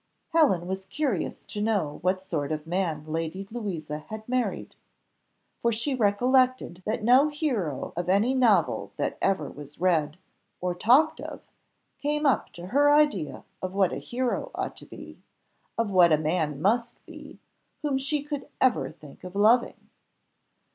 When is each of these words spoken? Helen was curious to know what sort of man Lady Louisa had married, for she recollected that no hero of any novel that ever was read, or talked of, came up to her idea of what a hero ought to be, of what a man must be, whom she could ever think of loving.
Helen 0.29 0.65
was 0.65 0.87
curious 0.87 1.43
to 1.45 1.61
know 1.61 1.99
what 2.01 2.27
sort 2.27 2.51
of 2.51 2.65
man 2.65 3.03
Lady 3.05 3.47
Louisa 3.51 3.99
had 4.09 4.27
married, 4.27 4.73
for 5.61 5.71
she 5.71 5.93
recollected 5.93 6.81
that 6.87 7.03
no 7.03 7.27
hero 7.27 7.93
of 7.95 8.09
any 8.09 8.33
novel 8.33 8.93
that 8.97 9.19
ever 9.21 9.47
was 9.47 9.79
read, 9.79 10.17
or 10.59 10.73
talked 10.73 11.21
of, 11.21 11.41
came 11.99 12.25
up 12.25 12.51
to 12.53 12.65
her 12.73 12.91
idea 12.91 13.43
of 13.61 13.73
what 13.75 13.93
a 13.93 13.97
hero 13.97 14.49
ought 14.55 14.75
to 14.77 14.87
be, 14.87 15.19
of 15.77 15.91
what 15.91 16.11
a 16.11 16.17
man 16.17 16.59
must 16.59 17.05
be, 17.05 17.37
whom 17.83 17.99
she 17.99 18.23
could 18.23 18.47
ever 18.59 18.89
think 18.89 19.23
of 19.23 19.35
loving. 19.35 19.91